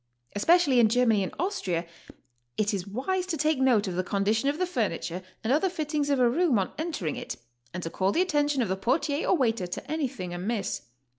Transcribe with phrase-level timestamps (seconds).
[0.35, 1.85] Especially in Germany and Austria
[2.57, 6.09] is it wise to take note of the condition of the furniture and other fittings
[6.09, 7.35] of a room on entering it,
[7.71, 10.81] and to call the atten tion of the portier or waiter to anything amiss.